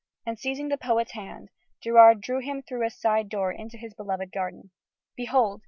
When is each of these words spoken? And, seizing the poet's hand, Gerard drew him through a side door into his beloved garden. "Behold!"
And, 0.25 0.39
seizing 0.39 0.69
the 0.69 0.79
poet's 0.79 1.11
hand, 1.11 1.49
Gerard 1.79 2.21
drew 2.21 2.39
him 2.39 2.63
through 2.63 2.83
a 2.83 2.89
side 2.89 3.29
door 3.29 3.51
into 3.51 3.77
his 3.77 3.93
beloved 3.93 4.31
garden. 4.31 4.71
"Behold!" 5.15 5.59